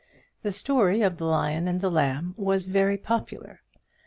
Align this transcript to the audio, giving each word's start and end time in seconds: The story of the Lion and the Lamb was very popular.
The 0.41 0.51
story 0.51 1.03
of 1.03 1.17
the 1.19 1.25
Lion 1.27 1.67
and 1.67 1.79
the 1.79 1.91
Lamb 1.91 2.33
was 2.35 2.65
very 2.65 2.97
popular. 2.97 3.61